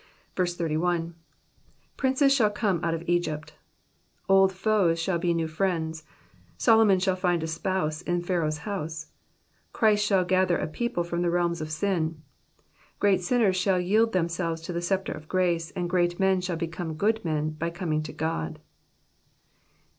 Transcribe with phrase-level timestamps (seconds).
[0.35, 1.01] 31.
[1.09, 1.13] ^^
[1.95, 3.51] Princes shall come out of EgypW*^
[4.27, 6.05] Old foes shall be new friends.
[6.57, 9.11] Solomon shall find a spouse in Pharaoh's house.
[9.73, 12.23] Christ shall gather a people from the realm of sin.
[12.99, 16.95] Groat sinners shall yield themselves to the sceptre of grace, and great men shall become
[16.95, 18.57] good men, by coming to God.